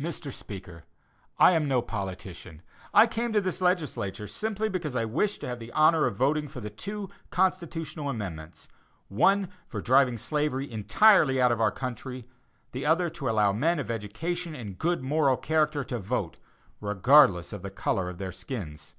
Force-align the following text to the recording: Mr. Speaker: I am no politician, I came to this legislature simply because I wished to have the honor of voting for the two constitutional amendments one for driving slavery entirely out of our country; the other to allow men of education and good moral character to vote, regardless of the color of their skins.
Mr. 0.00 0.32
Speaker: 0.32 0.82
I 1.38 1.52
am 1.52 1.68
no 1.68 1.80
politician, 1.80 2.60
I 2.92 3.06
came 3.06 3.32
to 3.32 3.40
this 3.40 3.60
legislature 3.62 4.26
simply 4.26 4.68
because 4.68 4.96
I 4.96 5.04
wished 5.04 5.42
to 5.42 5.46
have 5.46 5.60
the 5.60 5.70
honor 5.70 6.06
of 6.06 6.16
voting 6.16 6.48
for 6.48 6.58
the 6.58 6.70
two 6.70 7.08
constitutional 7.30 8.08
amendments 8.10 8.66
one 9.06 9.46
for 9.68 9.80
driving 9.80 10.18
slavery 10.18 10.68
entirely 10.68 11.40
out 11.40 11.52
of 11.52 11.60
our 11.60 11.70
country; 11.70 12.26
the 12.72 12.84
other 12.84 13.08
to 13.10 13.30
allow 13.30 13.52
men 13.52 13.78
of 13.78 13.88
education 13.88 14.56
and 14.56 14.76
good 14.76 15.04
moral 15.04 15.36
character 15.36 15.84
to 15.84 16.00
vote, 16.00 16.38
regardless 16.80 17.52
of 17.52 17.62
the 17.62 17.70
color 17.70 18.08
of 18.08 18.18
their 18.18 18.32
skins. 18.32 18.96